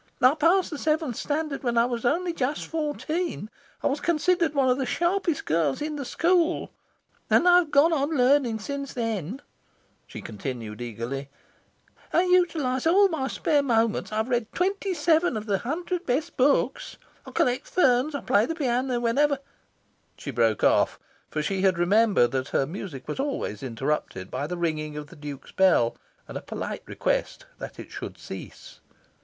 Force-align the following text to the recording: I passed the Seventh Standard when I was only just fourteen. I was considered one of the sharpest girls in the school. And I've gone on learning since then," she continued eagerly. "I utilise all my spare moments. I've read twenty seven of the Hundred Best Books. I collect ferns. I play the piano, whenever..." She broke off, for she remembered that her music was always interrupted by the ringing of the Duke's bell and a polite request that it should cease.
I 0.19 0.33
passed 0.33 0.71
the 0.71 0.79
Seventh 0.79 1.15
Standard 1.15 1.61
when 1.61 1.77
I 1.77 1.85
was 1.85 2.05
only 2.05 2.33
just 2.33 2.65
fourteen. 2.65 3.51
I 3.83 3.87
was 3.87 3.99
considered 3.99 4.55
one 4.55 4.67
of 4.67 4.79
the 4.79 4.85
sharpest 4.87 5.45
girls 5.45 5.79
in 5.79 5.95
the 5.95 6.05
school. 6.05 6.71
And 7.29 7.47
I've 7.47 7.69
gone 7.69 7.93
on 7.93 8.09
learning 8.17 8.57
since 8.57 8.95
then," 8.95 9.43
she 10.07 10.19
continued 10.19 10.81
eagerly. 10.81 11.29
"I 12.11 12.23
utilise 12.23 12.87
all 12.87 13.09
my 13.09 13.27
spare 13.27 13.61
moments. 13.61 14.11
I've 14.11 14.29
read 14.31 14.51
twenty 14.55 14.95
seven 14.95 15.37
of 15.37 15.45
the 15.45 15.59
Hundred 15.59 16.07
Best 16.07 16.35
Books. 16.35 16.97
I 17.27 17.29
collect 17.29 17.67
ferns. 17.67 18.15
I 18.15 18.21
play 18.21 18.47
the 18.47 18.55
piano, 18.55 18.99
whenever..." 18.99 19.37
She 20.17 20.31
broke 20.31 20.63
off, 20.63 20.97
for 21.29 21.43
she 21.43 21.61
remembered 21.63 22.31
that 22.31 22.47
her 22.47 22.65
music 22.65 23.07
was 23.07 23.19
always 23.19 23.61
interrupted 23.61 24.31
by 24.31 24.47
the 24.47 24.57
ringing 24.57 24.97
of 24.97 25.09
the 25.11 25.15
Duke's 25.15 25.51
bell 25.51 25.95
and 26.27 26.39
a 26.39 26.41
polite 26.41 26.81
request 26.87 27.45
that 27.59 27.77
it 27.77 27.91
should 27.91 28.17
cease. 28.17 28.79